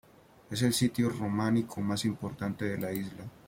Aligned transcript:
Es 0.49 0.63
el 0.63 0.73
sitio 0.73 1.09
románico 1.11 1.79
más 1.81 2.05
importante 2.05 2.65
de 2.65 2.77
la 2.79 2.91
isla. 2.91 3.23